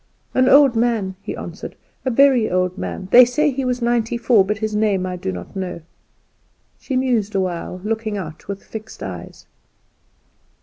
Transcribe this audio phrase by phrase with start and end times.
[0.33, 4.43] "An old man," he answered, "a very old man; they say he was ninety four;
[4.43, 5.81] but his name I do not know."
[6.79, 9.45] She mused a while, looking out with fixed eyes.